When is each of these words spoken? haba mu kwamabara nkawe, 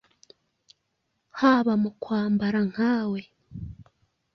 haba 1.39 1.73
mu 1.81 1.89
kwamabara 2.01 2.59
nkawe, 2.71 3.21